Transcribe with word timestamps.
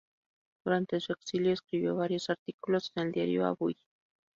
Durante 0.65 0.99
su 0.99 1.13
exilio 1.13 1.53
escribió 1.53 1.95
varios 1.95 2.31
artículos 2.31 2.91
en 2.95 3.03
el 3.03 3.11
diario 3.11 3.45
Avui. 3.45 3.77